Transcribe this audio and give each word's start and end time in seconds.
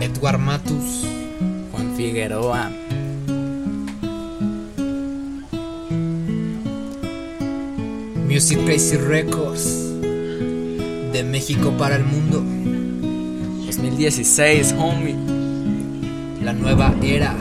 Edward 0.00 0.38
Matus, 0.38 1.06
Juan 1.72 1.94
Figueroa. 1.96 2.70
Music 8.28 8.58
Crazy 8.64 8.96
Records, 8.96 10.00
de 11.12 11.24
México 11.24 11.72
para 11.78 11.96
el 11.96 12.04
mundo, 12.04 12.42
2016, 13.66 14.74
homie. 14.78 15.16
la 16.42 16.52
nueva 16.52 16.94
era. 17.02 17.34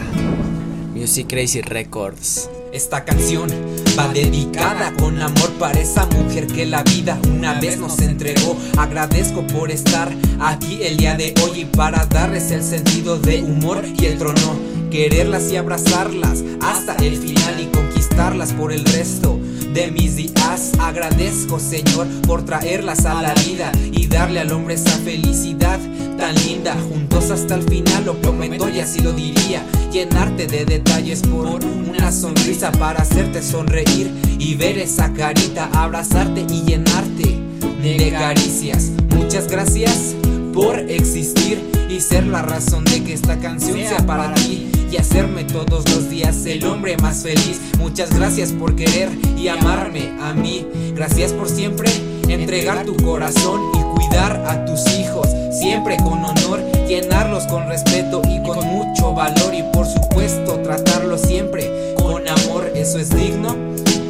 Music 0.96 1.28
Crazy 1.28 1.62
Records. 1.62 2.50
Esta 2.76 3.06
canción 3.06 3.50
va 3.98 4.10
dedicada 4.10 4.94
con 4.96 5.22
amor 5.22 5.50
para 5.54 5.80
esa 5.80 6.06
mujer 6.08 6.46
que 6.46 6.66
la 6.66 6.84
vida 6.84 7.18
una 7.30 7.58
vez 7.58 7.80
nos 7.80 8.00
entregó. 8.00 8.58
Agradezco 8.78 9.48
por 9.48 9.72
estar 9.72 10.12
aquí 10.42 10.80
el 10.84 10.98
día 10.98 11.16
de 11.16 11.34
hoy 11.42 11.62
y 11.62 11.66
para 11.66 12.06
darles 12.06 12.52
el 12.52 12.62
sentido 12.62 13.18
de 13.18 13.44
humor 13.44 13.86
y 13.98 14.08
el 14.08 14.18
trono. 14.18 14.60
Quererlas 14.92 15.50
y 15.54 15.56
abrazarlas 15.56 16.44
hasta 16.62 16.96
el 16.96 17.16
final 17.16 17.62
y 17.62 17.68
conquistarlas 17.68 18.52
por 18.52 18.74
el 18.74 18.84
resto 18.84 19.35
de 19.76 19.92
mis 19.92 20.16
días. 20.16 20.72
Agradezco, 20.80 21.60
Señor, 21.60 22.08
por 22.26 22.46
traerlas 22.46 23.06
a 23.06 23.22
la 23.22 23.34
vida 23.34 23.72
y 23.92 24.08
darle 24.08 24.40
al 24.40 24.52
hombre 24.54 24.76
esa 24.76 24.98
felicidad 25.00 25.80
tan 26.18 26.34
linda. 26.48 26.76
Juntos 26.90 27.30
hasta 27.30 27.56
el 27.56 27.64
final, 27.64 28.06
lo 28.06 28.14
prometo 28.16 28.70
y 28.70 28.80
así 28.80 29.02
lo 29.02 29.12
diría. 29.12 29.64
Llenarte 29.92 30.48
de 30.48 30.66
detalles 30.66 31.22
por 31.24 31.64
una 31.66 32.12
sonrisa 32.12 32.72
para 32.72 33.02
hacerte 33.02 33.44
sonreír 33.44 34.10
y 34.40 34.56
ver 34.56 34.78
esa 34.78 35.12
carita, 35.14 35.70
abrazarte 35.74 36.46
y 36.50 36.64
llenarte 36.64 37.38
de 37.84 38.12
caricias. 38.12 38.92
Muchas 39.10 39.48
gracias 39.50 40.16
por 40.54 40.80
existir 40.80 41.62
y 41.90 42.00
ser 42.00 42.26
la 42.28 42.42
razón 42.42 42.86
de 42.86 43.04
que 43.04 43.14
esta 43.14 43.38
canción 43.40 43.78
sea 43.78 44.06
para 44.06 44.34
ti 44.36 44.70
y 44.92 44.98
hacerme 44.98 45.44
todos 45.44 45.90
los 45.90 46.10
días 46.10 46.46
el 46.46 46.66
hombre 46.66 46.98
más 46.98 47.24
feliz. 47.24 47.60
Muchas 47.80 48.14
gracias 48.14 48.52
por 48.52 48.76
querer 48.76 49.10
y 49.38 49.48
amarme 49.48 50.12
a 50.22 50.34
mí. 50.34 50.66
Gracias 50.96 51.34
por 51.34 51.50
siempre 51.50 51.90
entregar 52.28 52.86
tu 52.86 52.96
corazón 52.98 53.62
y 53.74 53.82
cuidar 53.96 54.44
a 54.48 54.66
tus 54.66 54.86
hijos, 54.98 55.28
siempre 55.52 55.98
con 55.98 56.24
honor, 56.24 56.62
llenarlos 56.88 57.46
con 57.48 57.68
respeto 57.68 58.22
y 58.28 58.42
con 58.44 58.66
mucho 58.66 59.14
valor 59.14 59.54
y 59.54 59.64
por 59.74 59.86
supuesto 59.86 60.60
tratarlos 60.64 61.22
siempre 61.22 61.96
con 61.96 62.28
amor. 62.28 62.72
Eso 62.76 63.00
es 63.00 63.10
digno 63.10 63.56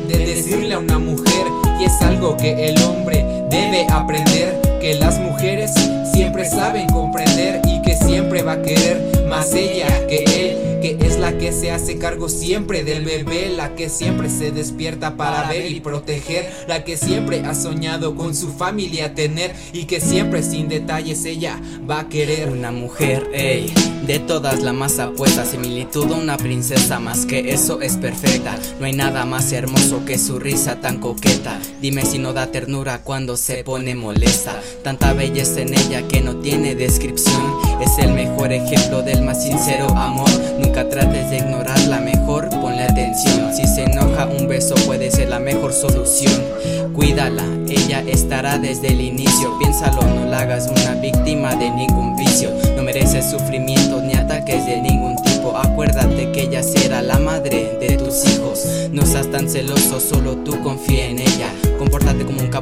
de 0.08 0.17
decirle 0.17 0.73
a 0.73 0.80
una 0.80 1.00
mujer 1.00 1.48
y 1.80 1.86
es 1.86 2.02
algo 2.02 2.38
que 2.38 2.70
el 2.70 2.82
hombre 2.84 3.26
debe 3.50 3.88
aprender 3.89 4.62
que 4.80 4.95
las 4.95 5.20
mujeres 5.20 5.72
siempre 6.14 6.48
saben 6.48 6.88
comprender 6.89 7.62
y 7.67 7.82
que 7.82 7.95
siempre 7.95 8.44
va 8.44 8.54
a 8.54 8.62
querer 8.62 9.26
más 9.28 9.54
ella 9.54 10.06
que 10.08 10.25
la 11.36 11.41
que 11.41 11.52
se 11.52 11.69
hace 11.69 11.97
cargo 11.97 12.30
siempre 12.30 12.86
del 12.86 13.03
bebé, 13.03 13.50
la 13.50 13.75
que 13.75 13.89
siempre 13.89 14.30
se 14.30 14.52
despierta 14.52 15.17
para 15.17 15.50
ver 15.50 15.69
y 15.69 15.81
proteger, 15.81 16.50
la 16.66 16.86
que 16.86 16.95
siempre 16.95 17.42
ha 17.42 17.53
soñado 17.53 18.16
con 18.16 18.33
su 18.33 18.53
familia 18.53 19.14
tener 19.14 19.53
y 19.73 19.83
que 19.83 20.00
siempre 20.00 20.42
sin 20.44 20.69
detalles 20.69 21.25
ella 21.25 21.59
va 21.89 22.00
a 22.00 22.09
querer. 22.09 22.50
Una 22.50 22.72
mujer, 22.72 23.30
ey, 23.33 23.73
de 24.08 24.19
todas 24.19 24.64
la 24.64 24.72
más 24.72 24.97
apuesta, 25.00 25.45
similitud 25.45 26.09
a 26.14 26.16
una 26.16 26.38
princesa, 26.38 27.02
más 27.02 27.25
que 27.25 27.52
eso 27.52 27.81
es 27.81 27.97
perfecta. 27.97 28.58
No 28.80 28.86
hay 28.86 28.94
nada 28.94 29.25
más 29.25 29.52
hermoso 29.52 30.05
que 30.05 30.17
su 30.17 30.39
risa 30.39 30.80
tan 30.80 30.99
coqueta. 30.99 31.59
Dime 31.81 32.05
si 32.05 32.17
no 32.17 32.31
da 32.31 32.47
ternura 32.47 33.02
cuando 33.03 33.36
se 33.36 33.66
pone 33.66 33.94
molesta. 33.94 34.58
Tanta 34.86 35.11
belleza 35.11 35.59
en 35.59 35.73
ella 35.73 36.08
que 36.08 36.22
no 36.22 36.38
tiene 36.38 36.75
descripción. 36.75 37.44
Es 37.81 37.97
el 37.99 38.14
mejor 38.48 38.68
ejemplo 38.68 39.02
del 39.02 39.22
más 39.24 39.44
sincero 39.44 39.88
amor. 39.90 40.30
Nunca 40.60 40.88
trates 40.88 41.32
de 41.32 41.38
ignorarla, 41.38 42.00
mejor 42.00 42.50
ponle 42.61 42.83
atención. 42.83 43.52
Si 43.56 43.66
se 43.66 43.83
enoja, 43.83 44.28
un 44.28 44.48
beso 44.48 44.76
puede 44.86 45.10
ser 45.10 45.30
la 45.30 45.39
mejor 45.39 45.73
solución. 45.73 46.44
Cuídala, 46.94 47.44
ella 47.67 48.04
estará 48.08 48.60
desde 48.60 48.89
el 48.89 49.02
inicio. 49.02 49.58
Piénsalo, 49.58 50.02
no 50.04 50.26
la 50.26 50.39
hagas 50.39 50.67
una 50.67 50.94
víctima 51.02 51.55
de 51.55 51.72
ningún 51.72 52.16
vicio. 52.17 52.52
No 52.76 52.84
mereces 52.84 53.26
sufrimiento 53.32 54.02
ni 54.02 54.14
ataques 54.14 54.66
de 54.67 54.80
ningún 54.80 55.16
tipo. 55.23 55.58
Acuérdate 55.58 56.32
que 56.32 56.44
ella 56.44 56.61
será 56.61 57.02
la 57.02 57.17
madre 57.17 57.78
de 57.80 57.98
tus 57.98 58.26
hijos. 58.30 58.64
No 58.92 59.05
seas 59.08 59.30
tan 59.32 59.50
celoso, 59.50 60.00
solo 60.00 60.36
tú 60.38 60.61
confía 60.61 61.08
en 61.08 61.20
ella. 61.20 61.24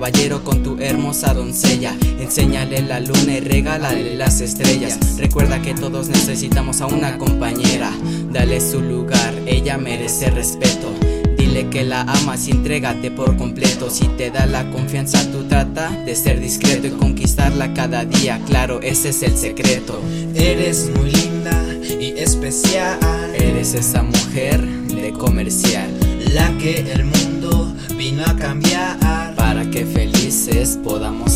Caballero 0.03 0.44
con 0.44 0.64
tu 0.64 0.75
hermosa 0.81 1.34
doncella. 1.34 1.96
Enséñale 2.19 2.81
la 2.81 3.00
luna 3.00 3.38
y 3.38 3.40
regálale 3.40 4.18
las 4.18 4.41
estrellas. 4.41 5.00
Recuerda 5.18 5.62
que 5.62 5.74
todos 5.74 6.09
necesitamos 6.09 6.81
a 6.81 6.88
una 6.88 7.18
compañera. 7.18 7.90
Dale 8.30 8.59
su 8.59 8.81
lugar, 8.81 9.34
ella 9.46 9.78
merece 9.78 10.30
respeto. 10.30 10.92
Dile 11.38 11.69
que 11.69 11.86
la 11.86 12.02
amas 12.02 12.50
y 12.50 12.52
entrégate 12.52 13.12
por 13.12 13.38
completo. 13.38 13.90
Si 13.90 14.06
te 14.18 14.30
da 14.30 14.46
la 14.46 14.69
confianza, 14.72 15.25
tú 15.31 15.46
trata 15.46 15.90
de 15.90 16.18
ser 16.18 16.42
discreto 16.42 16.88
y 16.88 16.92
conquistarla 16.92 17.74
cada 17.74 18.03
día. 18.03 18.42
Claro, 18.46 18.81
ese 18.81 19.08
es 19.08 19.24
el 19.24 19.38
secreto. 19.38 20.02
Eres 20.36 20.92
muy 20.97 21.12
linda 21.12 21.66
y 21.81 22.09
especial, 22.18 23.00
Eres 23.36 23.74
esa 23.74 24.03
mujer 24.03 24.68
de 24.68 25.13
comercial. 25.13 25.90
la 26.34 26.52
que 26.58 26.92
el 26.92 27.06
mundo 27.06 27.74
vino 27.97 28.25
a 28.25 28.36
cambiar. 28.36 29.23
Podamos. 30.84 31.33